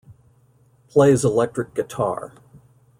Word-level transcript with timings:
Plays 0.89 1.23
electric 1.23 1.75
guitar. 1.75 2.33